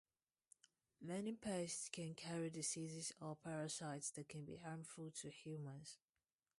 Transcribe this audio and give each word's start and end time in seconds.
Many 0.99 1.33
pests 1.35 1.87
can 1.87 2.15
carry 2.15 2.49
diseases 2.49 3.13
or 3.21 3.35
parasites 3.35 4.09
that 4.09 4.29
can 4.29 4.43
be 4.43 4.55
harmful 4.55 5.11
to 5.11 5.29
humans. 5.29 5.99